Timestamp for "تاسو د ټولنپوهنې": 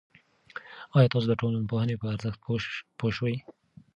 1.11-1.95